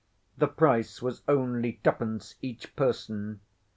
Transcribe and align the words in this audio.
The 0.35 0.47
price 0.47 0.99
was 1.03 1.21
only 1.27 1.73
two 1.83 1.91
pence 1.91 2.33
each 2.41 2.75
person. 2.75 3.41